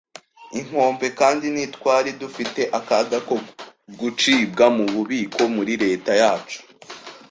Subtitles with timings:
[0.59, 3.35] inkombe, kandi ntitwari dufite akaga ko
[3.99, 6.59] gucibwa mu bubiko muri leta yacu